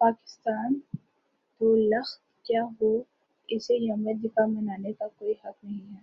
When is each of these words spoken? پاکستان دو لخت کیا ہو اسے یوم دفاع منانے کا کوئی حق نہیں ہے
پاکستان 0.00 0.70
دو 1.60 1.74
لخت 1.90 2.20
کیا 2.46 2.62
ہو 2.72 2.90
اسے 3.48 3.74
یوم 3.78 4.04
دفاع 4.22 4.46
منانے 4.46 4.92
کا 4.92 5.06
کوئی 5.08 5.32
حق 5.44 5.64
نہیں 5.64 5.94
ہے 5.94 6.00